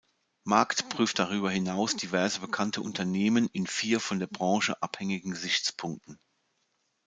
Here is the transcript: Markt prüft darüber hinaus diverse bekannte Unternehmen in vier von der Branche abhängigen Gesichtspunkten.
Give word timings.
Markt 0.45 0.89
prüft 0.89 1.19
darüber 1.19 1.51
hinaus 1.51 1.95
diverse 1.95 2.39
bekannte 2.39 2.81
Unternehmen 2.81 3.45
in 3.53 3.67
vier 3.67 3.99
von 3.99 4.17
der 4.17 4.25
Branche 4.25 4.81
abhängigen 4.81 5.29
Gesichtspunkten. 5.29 6.19